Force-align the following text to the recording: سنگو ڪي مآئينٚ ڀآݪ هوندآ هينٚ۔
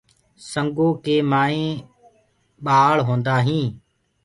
سنگو 0.51 0.87
ڪي 1.03 1.15
مآئينٚ 1.31 1.83
ڀآݪ 2.65 2.97
هوندآ 3.07 3.35
هينٚ۔ 3.47 3.71